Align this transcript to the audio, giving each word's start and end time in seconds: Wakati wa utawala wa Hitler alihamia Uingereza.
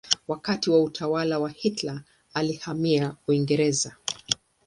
Wakati 0.27 0.69
wa 0.69 0.83
utawala 0.83 1.39
wa 1.39 1.49
Hitler 1.49 2.01
alihamia 2.33 3.15
Uingereza. 3.27 3.95